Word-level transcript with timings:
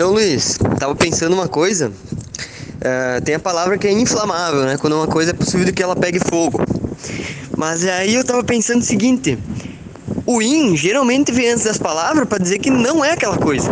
Então, 0.00 0.12
Luiz, 0.12 0.58
tava 0.78 0.96
pensando 0.96 1.34
uma 1.34 1.46
coisa. 1.46 1.88
Uh, 1.90 3.22
tem 3.22 3.34
a 3.34 3.38
palavra 3.38 3.76
que 3.76 3.86
é 3.86 3.92
inflamável, 3.92 4.62
né? 4.62 4.78
Quando 4.78 4.96
uma 4.96 5.06
coisa 5.06 5.32
é 5.32 5.34
possível 5.34 5.70
que 5.74 5.82
ela 5.82 5.94
pegue 5.94 6.18
fogo. 6.18 6.58
Mas 7.54 7.84
aí 7.84 8.14
eu 8.14 8.24
tava 8.24 8.42
pensando 8.42 8.80
o 8.80 8.82
seguinte: 8.82 9.38
o 10.24 10.40
in 10.40 10.74
geralmente 10.74 11.30
vem 11.30 11.50
antes 11.50 11.64
das 11.64 11.76
palavras 11.76 12.26
para 12.26 12.38
dizer 12.38 12.60
que 12.60 12.70
não 12.70 13.04
é 13.04 13.12
aquela 13.12 13.36
coisa. 13.36 13.68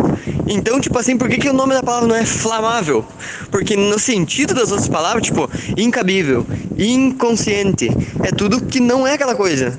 Então, 0.47 0.79
tipo 0.79 0.99
assim, 0.99 1.17
por 1.17 1.27
que, 1.27 1.39
que 1.39 1.49
o 1.49 1.53
nome 1.53 1.73
da 1.73 1.81
palavra 1.81 2.07
não 2.07 2.15
é 2.15 2.23
flamável? 2.23 3.03
Porque 3.49 3.75
no 3.75 3.97
sentido 3.97 4.53
das 4.53 4.69
outras 4.69 4.87
palavras, 4.87 5.23
tipo, 5.23 5.49
incabível, 5.75 6.45
inconsciente, 6.77 7.89
é 8.21 8.31
tudo 8.31 8.63
que 8.63 8.79
não 8.79 9.07
é 9.07 9.15
aquela 9.15 9.33
coisa. 9.33 9.75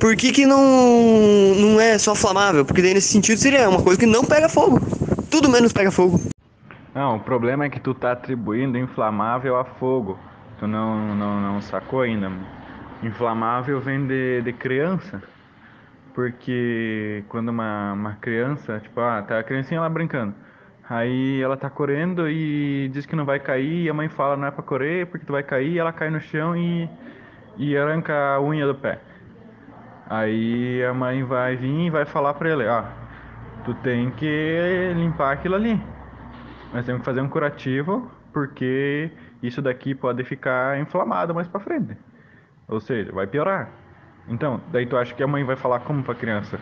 Por 0.00 0.16
que, 0.16 0.32
que 0.32 0.46
não, 0.46 1.54
não 1.54 1.80
é 1.80 1.96
só 1.96 2.12
flamável? 2.12 2.64
Porque 2.64 2.82
daí 2.82 2.92
nesse 2.92 3.08
sentido 3.08 3.38
seria 3.38 3.68
uma 3.68 3.80
coisa 3.80 4.00
que 4.00 4.04
não 4.04 4.24
pega 4.24 4.48
fogo. 4.48 4.80
Tudo 5.36 5.50
menos 5.50 5.70
pega 5.70 5.90
fogo. 5.90 6.18
Não, 6.94 7.16
o 7.16 7.20
problema 7.20 7.66
é 7.66 7.68
que 7.68 7.78
tu 7.78 7.92
tá 7.92 8.12
atribuindo 8.12 8.78
inflamável 8.78 9.58
a 9.58 9.66
fogo. 9.66 10.18
Tu 10.58 10.66
não, 10.66 11.14
não, 11.14 11.38
não 11.42 11.60
sacou 11.60 12.00
ainda. 12.00 12.32
Inflamável 13.02 13.78
vem 13.78 14.06
de, 14.06 14.40
de 14.40 14.52
criança. 14.54 15.22
Porque 16.14 17.22
quando 17.28 17.50
uma, 17.50 17.92
uma 17.92 18.14
criança, 18.14 18.80
tipo, 18.80 18.98
ah, 18.98 19.20
tá 19.20 19.38
a 19.38 19.42
criancinha 19.42 19.78
lá 19.78 19.90
brincando. 19.90 20.34
Aí 20.88 21.42
ela 21.42 21.58
tá 21.58 21.68
correndo 21.68 22.30
e 22.30 22.88
diz 22.90 23.04
que 23.04 23.14
não 23.14 23.26
vai 23.26 23.38
cair, 23.38 23.82
e 23.84 23.90
a 23.90 23.92
mãe 23.92 24.08
fala 24.08 24.38
não 24.38 24.48
é 24.48 24.50
pra 24.50 24.62
correr 24.62 25.06
porque 25.06 25.26
tu 25.26 25.34
vai 25.34 25.42
cair, 25.42 25.72
e 25.72 25.78
ela 25.78 25.92
cai 25.92 26.08
no 26.08 26.18
chão 26.18 26.56
e, 26.56 26.88
e 27.58 27.76
arranca 27.76 28.36
a 28.36 28.40
unha 28.40 28.66
do 28.66 28.74
pé. 28.74 29.00
Aí 30.08 30.82
a 30.82 30.94
mãe 30.94 31.22
vai 31.24 31.56
vir 31.56 31.88
e 31.88 31.90
vai 31.90 32.06
falar 32.06 32.32
pra 32.32 32.48
ele, 32.48 32.66
ó, 32.66 32.84
tu 33.66 33.74
tem 33.74 34.10
que 34.12 34.92
limpar 34.94 35.32
aquilo 35.32 35.56
ali. 35.56 35.82
Nós 36.72 36.86
temos 36.86 37.00
que 37.00 37.04
fazer 37.04 37.20
um 37.20 37.28
curativo, 37.28 38.08
porque 38.32 39.10
isso 39.42 39.60
daqui 39.60 39.92
pode 39.92 40.22
ficar 40.24 40.78
inflamado 40.78 41.34
mais 41.34 41.48
pra 41.48 41.58
frente. 41.58 41.96
Ou 42.68 42.80
seja, 42.80 43.12
vai 43.12 43.26
piorar. 43.26 43.68
Então, 44.28 44.60
daí 44.70 44.86
tu 44.86 44.96
acha 44.96 45.12
que 45.14 45.22
a 45.22 45.26
mãe 45.26 45.42
vai 45.44 45.56
falar 45.56 45.80
como 45.80 46.02
pra 46.02 46.14
criança? 46.14 46.60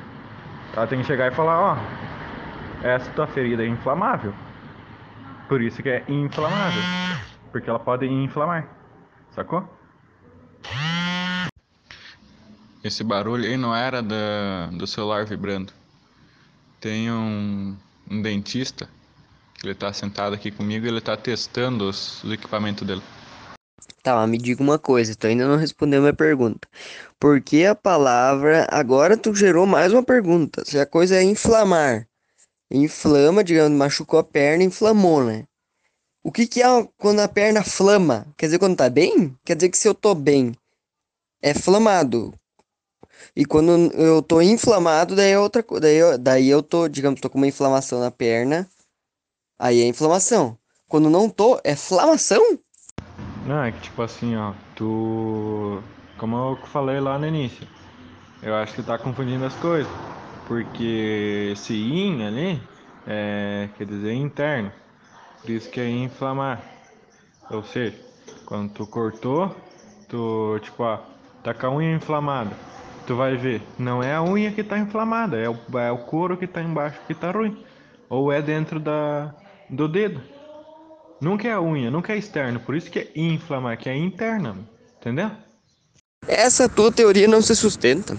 Ela 0.75 0.87
tem 0.87 0.99
que 0.99 1.05
chegar 1.05 1.31
e 1.31 1.35
falar, 1.35 1.61
ó, 1.61 1.77
essa 2.83 3.11
tua 3.13 3.27
ferida 3.27 3.63
é 3.63 3.67
inflamável. 3.67 4.33
Por 5.47 5.61
isso 5.61 5.83
que 5.83 5.91
é 5.91 6.05
inflamável. 6.09 6.83
Porque 7.53 7.69
ela 7.69 7.79
pode 7.79 8.07
inflamar. 8.07 8.67
Sacou? 9.31 9.69
Esse 12.83 13.05
barulho 13.05 13.45
aí 13.45 13.57
não 13.57 13.75
era 13.75 14.03
da, 14.03 14.67
do 14.73 14.87
celular 14.87 15.25
vibrando. 15.27 15.73
Tem 16.85 17.11
um, 17.11 17.75
um 18.11 18.21
dentista 18.21 18.87
que 19.55 19.67
ele 19.67 19.75
tá 19.75 19.91
sentado 19.91 20.35
aqui 20.35 20.51
comigo 20.51 20.85
e 20.85 20.89
ele 20.91 21.01
tá 21.01 21.17
testando 21.17 21.89
os, 21.89 22.23
os 22.23 22.31
equipamentos 22.31 22.87
dele. 22.87 23.01
Tá, 24.03 24.17
mas 24.17 24.29
me 24.29 24.37
diga 24.37 24.63
uma 24.63 24.79
coisa, 24.79 25.17
tu 25.17 25.27
ainda 25.27 25.49
não 25.49 25.57
respondeu 25.57 26.03
minha 26.03 26.13
pergunta. 26.13 26.69
Por 27.19 27.41
que 27.41 27.65
a 27.65 27.75
palavra. 27.75 28.67
Agora 28.71 29.17
tu 29.17 29.35
gerou 29.35 29.65
mais 29.65 29.95
uma 29.95 30.03
pergunta. 30.03 30.63
Se 30.67 30.79
a 30.79 30.85
coisa 30.85 31.17
é 31.17 31.23
inflamar. 31.23 32.07
Inflama, 32.71 33.43
digamos, 33.43 33.79
machucou 33.79 34.21
a 34.21 34.25
perna, 34.25 34.63
inflamou, 34.63 35.25
né? 35.25 35.47
O 36.23 36.31
que, 36.31 36.47
que 36.47 36.63
é 36.63 36.67
quando 36.99 37.21
a 37.21 37.29
perna 37.29 37.65
flama? 37.65 38.27
Quer 38.37 38.45
dizer 38.45 38.59
quando 38.59 38.77
tá 38.77 38.91
bem? 38.91 39.35
Quer 39.43 39.57
dizer 39.57 39.71
que 39.71 39.79
se 39.79 39.89
eu 39.89 39.95
tô 39.95 40.15
bem, 40.15 40.53
é 41.41 41.55
flamado. 41.55 42.35
E 43.37 43.45
quando 43.45 43.93
eu 43.95 44.23
tô 44.23 44.41
inflamado, 44.41 45.17
daí 45.17 45.33
é 45.33 45.39
outra 45.39 45.63
coisa. 45.63 45.83
Daí, 45.83 45.97
eu, 45.97 46.19
daí 46.19 46.49
eu 46.49 46.63
tô, 46.63 46.89
digamos, 46.89 47.21
tô 47.21 47.29
com 47.29 47.39
uma 47.39 47.47
inflamação 47.47 48.01
na 48.01 48.11
perna. 48.11 48.69
Aí 49.59 49.81
é 49.81 49.87
inflamação. 49.87 50.57
Quando 50.89 51.11
não 51.11 51.29
tô, 51.29 51.61
é 51.65 51.75
flamação? 51.75 52.43
Não, 53.47 53.63
é 53.63 53.73
que 53.73 53.81
tipo 53.81 54.03
assim, 54.03 54.37
ó, 54.37 54.53
tu. 54.75 55.83
Como 56.17 56.37
eu 56.37 56.57
falei 56.69 57.01
lá 57.01 57.19
no 57.19 57.27
início, 57.27 57.67
eu 58.43 58.55
acho 58.55 58.75
que 58.75 58.83
tá 58.83 58.97
confundindo 58.99 59.45
as 59.45 59.55
coisas. 59.57 59.93
Porque 60.47 61.51
esse 61.53 61.75
in 61.75 62.23
ali 62.23 62.63
é, 63.07 63.69
quer 63.77 63.87
dizer 63.87 64.13
interno. 64.13 64.73
Por 65.41 65.51
isso 65.51 65.69
que 65.71 65.81
é 65.81 65.89
inflamar. 65.89 66.63
Ou 67.51 67.63
seja, 67.63 67.99
quando 68.47 68.73
tu 68.73 68.87
cortou, 68.87 69.55
tu, 70.09 70.59
tipo, 70.63 70.83
ó, 70.83 70.99
tá 71.43 71.53
com 71.53 71.67
a 71.67 71.71
unha 71.75 71.97
inflamada. 71.97 72.74
Tu 73.07 73.15
vai 73.15 73.37
ver, 73.37 73.63
não 73.79 74.03
é 74.03 74.15
a 74.15 74.23
unha 74.23 74.51
que 74.51 74.63
tá 74.63 74.79
inflamada, 74.79 75.37
é 75.37 75.49
o, 75.49 75.57
é 75.79 75.91
o 75.91 75.99
couro 75.99 76.37
que 76.39 76.47
tá 76.47 76.63
embaixo 76.63 76.99
que 77.07 77.15
tá 77.15 77.31
ruim. 77.31 77.63
Ou 78.09 78.33
é 78.33 78.41
dentro 78.41 78.81
da, 78.81 79.35
do 79.69 79.87
dedo. 79.87 80.21
Nunca 81.21 81.49
é 81.49 81.53
a 81.53 81.61
unha, 81.61 81.91
nunca 81.91 82.13
é 82.13 82.19
externo, 82.19 82.61
por 82.61 82.75
isso 82.75 82.91
que 82.91 82.99
é 82.99 83.11
inflamar, 83.15 83.79
que 83.79 83.89
é 83.89 83.97
interna, 83.97 84.57
entendeu? 84.99 85.31
Essa 86.27 86.69
tua 86.69 86.91
teoria 86.91 87.29
não 87.29 87.43
se 87.43 87.55
sustenta. 87.55 88.17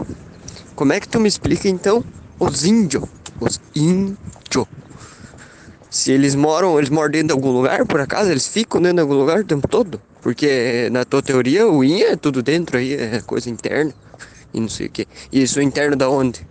Como 0.75 0.93
é 0.93 0.99
que 0.99 1.07
tu 1.07 1.19
me 1.19 1.27
explica 1.27 1.67
então 1.67 2.03
os 2.39 2.65
índios? 2.65 3.03
Os 3.39 3.59
índios. 3.75 4.67
Se 5.89 6.11
eles 6.11 6.35
moram, 6.35 6.77
eles 6.77 6.89
moram 6.89 7.11
dentro 7.11 7.27
de 7.27 7.33
algum 7.33 7.51
lugar, 7.51 7.85
por 7.85 8.01
acaso? 8.01 8.29
Eles 8.29 8.47
ficam 8.47 8.81
dentro 8.81 8.97
de 8.97 9.01
algum 9.01 9.15
lugar 9.15 9.39
o 9.39 9.45
tempo 9.45 9.67
todo? 9.67 10.01
Porque 10.21 10.89
na 10.91 11.05
tua 11.05 11.21
teoria 11.21 11.67
o 11.67 11.83
in 11.83 12.01
é 12.01 12.15
tudo 12.15 12.43
dentro 12.43 12.77
aí, 12.77 12.93
é 12.93 13.21
coisa 13.21 13.49
interna. 13.49 13.93
E 14.55 14.59
não 14.61 14.69
sei 14.69 14.87
o 14.87 14.89
que. 14.89 15.05
E 15.33 15.43
isso 15.43 15.59
é 15.59 15.63
interno 15.63 15.97
da 15.97 16.09
onde? 16.09 16.47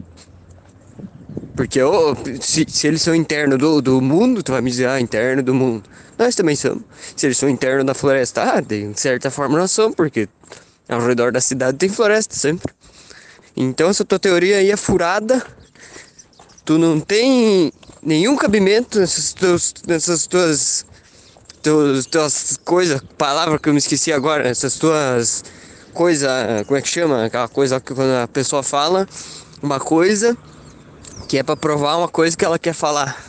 Porque 1.57 1.83
oh, 1.83 2.15
se, 2.39 2.67
se 2.69 2.87
eles 2.87 3.01
são 3.01 3.15
internos 3.15 3.59
do, 3.59 3.81
do 3.81 4.01
mundo, 4.01 4.43
tu 4.43 4.53
vai 4.53 4.61
me 4.61 4.71
dizer, 4.71 4.89
ah, 4.89 5.01
interno 5.01 5.43
do 5.43 5.55
mundo. 5.55 5.89
Nós 6.19 6.35
também 6.35 6.55
somos. 6.55 6.83
Se 7.17 7.27
eles 7.27 7.39
são 7.39 7.49
internos 7.49 7.87
da 7.87 7.95
floresta, 7.95 8.43
ah, 8.43 8.61
de 8.61 8.93
certa 8.95 9.31
forma 9.31 9.59
nós 9.59 9.71
somos, 9.71 9.97
porque 9.97 10.29
ao 10.87 11.01
redor 11.01 11.33
da 11.33 11.41
cidade 11.41 11.79
tem 11.79 11.89
floresta 11.89 12.35
sempre. 12.35 12.75
Então 13.57 13.89
essa 13.89 14.05
tua 14.05 14.19
teoria 14.19 14.59
aí 14.59 14.71
é 14.71 14.77
furada. 14.77 15.43
Tu 16.63 16.77
não 16.77 17.01
tem 17.01 17.73
nenhum 18.03 18.37
cabimento 18.37 18.99
nessas, 18.99 19.33
teus, 19.33 19.75
nessas 19.87 20.27
tuas, 20.27 20.85
tuas, 21.63 22.05
tuas 22.05 22.59
coisas, 22.65 23.01
palavra 23.17 23.59
que 23.59 23.69
eu 23.69 23.73
me 23.73 23.79
esqueci 23.79 24.13
agora, 24.13 24.47
essas 24.47 24.77
tuas 24.77 25.43
coisas, 25.95 26.29
como 26.67 26.77
é 26.77 26.83
que 26.83 26.89
chama? 26.89 27.25
Aquela 27.25 27.49
coisa 27.49 27.81
que 27.81 27.95
quando 27.95 28.11
a 28.11 28.29
pessoa 28.29 28.63
fala 28.63 29.09
uma 29.63 29.81
coisa 29.81 30.37
que 31.29 31.39
é 31.39 31.43
para 31.43 31.57
provar 31.57 31.97
uma 31.97 32.09
coisa 32.09 32.37
que 32.37 32.45
ela 32.45 32.59
quer 32.59 32.75
falar. 32.75 33.25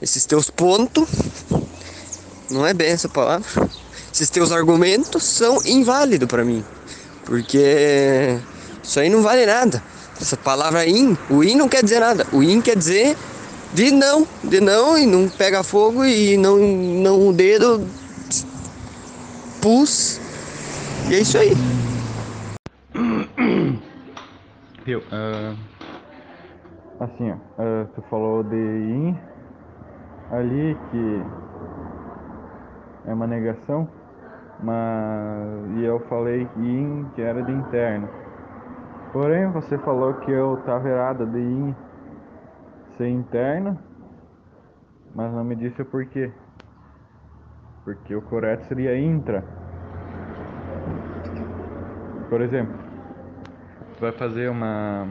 Esses 0.00 0.24
teus 0.24 0.48
pontos, 0.48 1.06
não 2.50 2.66
é 2.66 2.72
bem 2.72 2.88
essa 2.88 3.08
palavra. 3.08 3.68
Esses 4.12 4.30
teus 4.30 4.50
argumentos 4.50 5.22
são 5.22 5.60
inválidos 5.64 6.26
para 6.26 6.44
mim, 6.44 6.64
porque 7.24 8.38
isso 8.82 8.98
aí 8.98 9.10
não 9.10 9.22
vale 9.22 9.44
nada. 9.44 9.82
Essa 10.20 10.36
palavra 10.36 10.86
in, 10.86 11.16
o 11.28 11.44
in 11.44 11.56
não 11.56 11.68
quer 11.68 11.82
dizer 11.82 12.00
nada. 12.00 12.26
O 12.32 12.42
in 12.42 12.60
quer 12.60 12.76
dizer 12.76 13.16
de 13.72 13.90
não, 13.90 14.26
de 14.42 14.60
não 14.60 14.98
e 14.98 15.06
não 15.06 15.28
pega 15.28 15.62
fogo 15.62 16.04
e 16.04 16.36
não 16.36 16.58
não 16.58 17.28
o 17.28 17.32
dedo 17.32 17.86
pus. 19.60 20.18
E 21.10 21.14
é 21.14 21.20
isso 21.20 21.38
aí. 21.38 21.50
Viu? 24.84 25.00
Uh 25.00 25.80
Assim, 27.00 27.32
ó, 27.32 27.34
uh, 27.34 27.86
tu 27.94 28.02
falou 28.10 28.42
de 28.42 28.56
in 28.56 29.16
ali 30.30 30.76
que 30.90 31.22
é 33.06 33.14
uma 33.14 33.26
negação, 33.26 33.88
mas 34.62 35.78
e 35.78 35.84
eu 35.84 35.98
falei 36.10 36.46
in 36.58 37.06
que 37.14 37.22
era 37.22 37.42
de 37.42 37.50
interno. 37.50 38.06
Porém, 39.14 39.50
você 39.50 39.78
falou 39.78 40.12
que 40.12 40.30
eu 40.30 40.58
tava 40.66 40.90
errado 40.90 41.24
de 41.26 41.38
in 41.38 41.74
ser 42.98 43.08
interno, 43.08 43.78
mas 45.14 45.32
não 45.32 45.42
me 45.42 45.56
disse 45.56 45.80
o 45.80 45.86
porquê. 45.86 46.30
Porque 47.82 48.14
o 48.14 48.20
correto 48.20 48.66
seria 48.66 48.94
intra. 48.98 49.42
Por 52.30 52.40
exemplo, 52.40 52.72
tu 53.96 54.00
vai 54.00 54.12
fazer 54.12 54.48
uma 54.48 55.04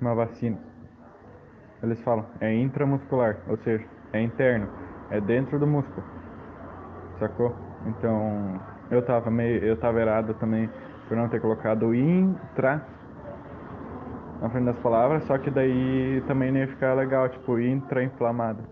uma 0.00 0.16
vacina. 0.16 0.58
Eles 1.80 2.02
falam, 2.02 2.26
é 2.40 2.52
intramuscular, 2.52 3.36
ou 3.46 3.56
seja, 3.58 3.86
é 4.12 4.20
interno, 4.20 4.68
é 5.10 5.20
dentro 5.20 5.60
do 5.60 5.66
músculo. 5.66 6.04
Sacou? 7.20 7.54
Então, 7.86 8.60
eu 8.90 9.00
tava 9.00 9.30
meio, 9.30 9.62
eu 9.64 9.76
tava 9.76 10.00
errado 10.00 10.34
também 10.34 10.68
por 11.06 11.16
não 11.16 11.28
ter 11.28 11.40
colocado 11.40 11.94
intra 11.94 12.84
na 14.40 14.50
frente 14.50 14.64
das 14.64 14.78
palavras, 14.78 15.22
só 15.22 15.38
que 15.38 15.52
daí 15.52 16.20
também 16.26 16.50
não 16.50 16.58
ia 16.58 16.66
ficar 16.66 16.94
legal, 16.94 17.28
tipo, 17.28 17.60
intra-inflamado. 17.60 18.64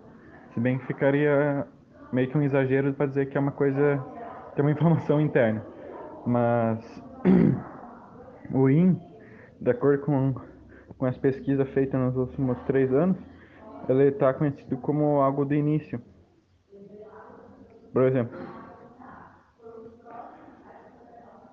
Se 0.53 0.59
bem 0.59 0.79
que 0.79 0.87
ficaria 0.87 1.65
meio 2.13 2.29
que 2.29 2.37
um 2.37 2.43
exagero 2.43 2.93
para 2.93 3.07
dizer 3.07 3.27
que 3.27 3.39
é 3.39 3.41
uma 3.41 3.53
coisa, 3.53 4.05
que 4.53 4.61
é 4.61 4.65
uma 4.65 4.73
inflamação 4.73 5.21
interna. 5.21 5.63
Mas 6.27 7.03
o 8.53 8.69
in, 8.69 9.01
de 9.61 9.71
acordo 9.71 10.05
com 10.05 10.35
com 11.01 11.07
as 11.07 11.17
pesquisas 11.17 11.67
feitas 11.71 11.99
nos 11.99 12.15
últimos 12.15 12.59
três 12.65 12.93
anos, 12.93 13.17
ele 13.89 14.09
está 14.09 14.35
conhecido 14.35 14.77
como 14.77 15.23
algo 15.23 15.47
de 15.47 15.57
início. 15.57 15.99
Por 17.91 18.03
exemplo, 18.03 18.39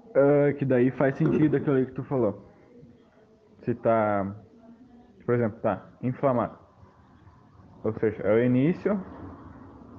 uh, 0.10 0.54
que 0.58 0.66
daí 0.66 0.92
faz 0.92 1.16
sentido 1.16 1.56
aquilo 1.56 1.86
que 1.86 1.94
tu 1.94 2.04
falou. 2.04 2.46
Se 3.64 3.74
tá, 3.74 4.36
por 5.26 5.36
exemplo, 5.36 5.60
tá 5.62 5.82
inflamado. 6.04 6.60
Ou 7.86 7.94
seja, 7.94 8.22
é 8.24 8.36
o 8.36 8.44
início 8.44 9.02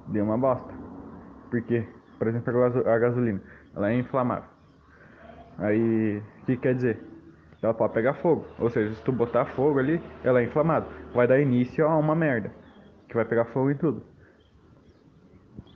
de 0.09 0.21
uma 0.21 0.37
bosta. 0.37 0.71
Porque, 1.49 1.87
por 2.19 2.27
exemplo, 2.27 2.63
a 2.63 2.99
gasolina, 2.99 3.41
ela 3.75 3.89
é 3.89 3.95
inflamável. 3.95 4.58
Aí, 5.59 6.21
o 6.41 6.45
que 6.45 6.57
quer 6.57 6.75
dizer? 6.75 6.99
Ela 7.61 7.73
pode 7.73 7.93
pegar 7.93 8.13
fogo. 8.15 8.45
Ou 8.57 8.69
seja, 8.69 8.93
se 8.95 9.03
tu 9.03 9.11
botar 9.11 9.45
fogo 9.45 9.79
ali, 9.79 10.01
ela 10.23 10.39
é 10.39 10.45
inflamada. 10.45 10.87
Vai 11.13 11.27
dar 11.27 11.39
início 11.39 11.85
a 11.85 11.97
uma 11.97 12.15
merda. 12.15 12.51
Que 13.07 13.15
vai 13.15 13.25
pegar 13.25 13.45
fogo 13.45 13.69
em 13.69 13.75
tudo. 13.75 14.01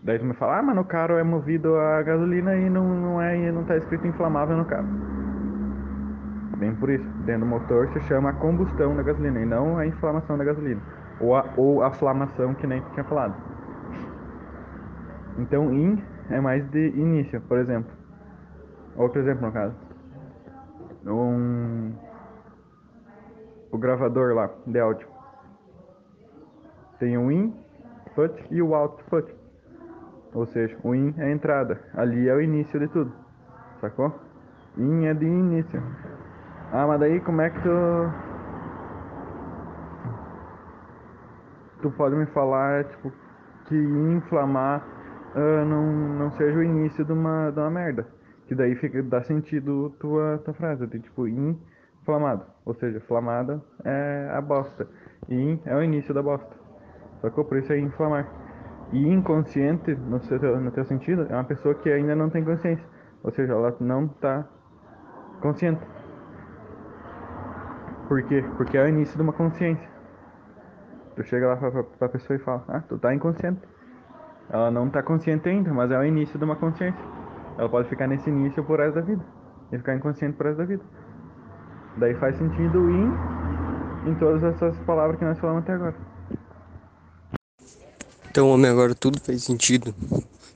Daí 0.03 0.19
tu 0.19 0.25
me 0.25 0.33
fala, 0.33 0.59
ah, 0.59 0.61
mas 0.61 0.75
no 0.75 0.83
carro 0.83 1.15
é 1.15 1.23
movido 1.23 1.75
a 1.75 2.01
gasolina 2.01 2.55
e 2.55 2.69
não, 2.69 2.83
não, 2.83 3.21
é, 3.21 3.51
não 3.51 3.63
tá 3.63 3.77
escrito 3.77 4.05
inflamável 4.05 4.57
no 4.57 4.65
carro. 4.65 4.87
Bem 6.57 6.75
por 6.75 6.89
isso, 6.89 7.07
dentro 7.25 7.41
do 7.41 7.45
motor 7.47 7.87
se 7.89 7.99
chama 8.01 8.29
a 8.29 8.33
combustão 8.33 8.95
da 8.95 9.03
gasolina 9.03 9.39
e 9.39 9.45
não 9.45 9.77
a 9.77 9.87
inflamação 9.87 10.37
da 10.37 10.43
gasolina. 10.43 10.81
Ou 11.19 11.35
a, 11.35 11.53
ou 11.55 11.83
a 11.83 11.91
flamação 11.91 12.53
que 12.53 12.67
nem 12.67 12.81
tu 12.81 12.89
tinha 12.91 13.03
falado. 13.05 13.35
Então, 15.37 15.73
in 15.73 16.03
é 16.29 16.39
mais 16.39 16.69
de 16.69 16.89
início, 16.89 17.39
por 17.41 17.57
exemplo. 17.57 18.02
Outro 18.95 19.19
exemplo 19.19 19.47
no 19.47 19.51
caso. 19.51 19.75
Um, 21.05 21.93
o 23.71 23.77
gravador 23.77 24.35
lá 24.35 24.49
de 24.67 24.79
áudio. 24.79 25.07
Tem 26.99 27.17
o 27.17 27.31
input 27.31 28.45
e 28.51 28.61
o 28.61 28.75
output. 28.75 29.33
Ou 30.33 30.45
seja, 30.45 30.77
o 30.83 30.95
in 30.95 31.13
é 31.17 31.25
a 31.25 31.31
entrada. 31.31 31.79
Ali 31.93 32.29
é 32.29 32.33
o 32.33 32.41
início 32.41 32.79
de 32.79 32.87
tudo. 32.87 33.11
Sacou? 33.81 34.13
In 34.77 35.05
é 35.05 35.13
de 35.13 35.25
início. 35.25 35.81
Ah, 36.71 36.87
mas 36.87 36.99
daí 36.99 37.19
como 37.19 37.41
é 37.41 37.49
que 37.49 37.59
tu. 37.61 37.69
Tu 41.81 41.91
pode 41.91 42.15
me 42.15 42.25
falar, 42.27 42.85
tipo, 42.85 43.11
que 43.65 43.75
inflamar 43.75 44.81
uh, 45.35 45.65
não, 45.65 45.83
não 46.17 46.31
seja 46.31 46.57
o 46.57 46.63
início 46.63 47.03
de 47.03 47.11
uma, 47.11 47.51
de 47.51 47.59
uma 47.59 47.69
merda. 47.69 48.07
Que 48.53 48.57
daí 48.57 48.75
fica, 48.75 49.01
dá 49.01 49.23
sentido 49.23 49.91
tua, 49.99 50.39
tua 50.45 50.53
frase. 50.53 50.85
Tem 50.85 51.01
tipo 51.01 51.27
inflamado. 51.27 52.45
Ou 52.63 52.75
seja, 52.75 52.99
flamada 52.99 53.59
é 53.83 54.29
a 54.31 54.39
bosta. 54.39 54.87
In 55.27 55.59
é 55.65 55.75
o 55.75 55.81
início 55.81 56.13
da 56.13 56.21
bosta. 56.21 56.55
Sacou? 57.19 57.45
Por 57.45 57.57
isso 57.57 57.73
é 57.73 57.79
inflamar. 57.79 58.27
E 58.91 59.07
inconsciente, 59.07 59.95
no, 59.95 60.19
seu, 60.19 60.61
no 60.61 60.69
teu 60.69 60.85
sentido, 60.85 61.25
é 61.31 61.33
uma 61.33 61.45
pessoa 61.45 61.73
que 61.73 61.89
ainda 61.89 62.15
não 62.15 62.29
tem 62.29 62.43
consciência. 62.43 62.85
Ou 63.23 63.31
seja, 63.31 63.53
ela 63.53 63.75
não 63.79 64.05
está 64.05 64.47
consciente. 65.41 65.81
Por 68.07 68.21
quê? 68.21 68.45
Porque 68.55 68.77
é 68.77 68.83
o 68.83 68.87
início 68.87 69.17
de 69.17 69.23
uma 69.23 69.33
consciência. 69.33 69.89
Tu 71.15 71.23
chega 71.23 71.47
lá 71.47 71.55
pra, 71.55 71.71
pra, 71.71 71.83
pra 71.83 72.09
pessoa 72.09 72.37
e 72.37 72.39
fala, 72.39 72.63
ah, 72.67 72.81
tu 72.81 72.99
tá 72.99 73.15
inconsciente. 73.15 73.61
Ela 74.47 74.69
não 74.69 74.85
está 74.85 75.01
consciente 75.01 75.49
ainda, 75.49 75.73
mas 75.73 75.89
é 75.89 75.97
o 75.97 76.03
início 76.03 76.37
de 76.37 76.45
uma 76.45 76.55
consciência. 76.55 77.22
Ela 77.57 77.69
pode 77.69 77.87
ficar 77.89 78.07
nesse 78.07 78.29
início 78.29 78.63
por 78.63 78.79
resto 78.79 78.95
da 78.95 79.01
vida. 79.01 79.23
E 79.71 79.77
ficar 79.77 79.95
inconsciente 79.95 80.35
por 80.35 80.45
resto 80.45 80.59
da 80.59 80.65
vida. 80.65 80.83
Daí 81.97 82.15
faz 82.15 82.37
sentido 82.37 82.79
o 82.79 82.89
in 82.89 83.11
em 84.05 84.15
todas 84.15 84.43
essas 84.43 84.75
palavras 84.79 85.17
que 85.17 85.25
nós 85.25 85.39
falamos 85.39 85.63
até 85.63 85.73
agora. 85.73 85.95
Então, 88.29 88.49
homem, 88.49 88.69
agora 88.69 88.95
tudo 88.95 89.19
faz 89.19 89.43
sentido. 89.43 89.93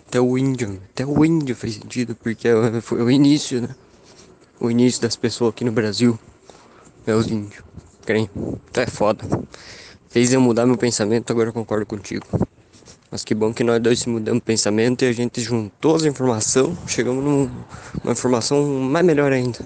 Até 0.08 0.20
o 0.20 0.38
índio, 0.38 0.80
até 0.92 1.06
o 1.06 1.24
índio 1.24 1.56
faz 1.56 1.76
sentido, 1.76 2.16
porque 2.16 2.48
foi 2.82 3.02
o 3.02 3.12
início, 3.12 3.62
né? 3.62 3.70
O 4.60 4.72
início 4.72 5.02
das 5.02 5.16
pessoas 5.16 5.52
aqui 5.52 5.64
no 5.64 5.72
Brasil 5.72 6.18
é 7.06 7.14
os 7.14 7.30
índios. 7.30 7.64
Creem. 8.06 8.30
Então 8.70 8.84
é 8.84 8.88
foda. 8.88 9.24
Fez 10.10 10.34
eu 10.34 10.42
mudar 10.42 10.66
meu 10.66 10.78
pensamento, 10.78 11.32
agora 11.32 11.50
eu 11.50 11.54
concordo 11.54 11.86
contigo. 11.86 12.26
Mas 13.10 13.24
que 13.24 13.34
bom 13.34 13.54
que 13.54 13.64
nós 13.64 13.82
dois 13.82 14.06
mudamos 14.06 14.40
o 14.40 14.44
pensamento 14.44 15.04
e 15.04 15.08
a 15.08 15.14
gente 15.14 15.40
juntou 15.40 15.96
as 15.96 16.04
informações, 16.04 16.78
chegamos 16.88 17.24
numa 17.24 18.12
informação 18.12 18.66
mais 18.66 19.06
melhor 19.06 19.32
ainda. 19.32 19.60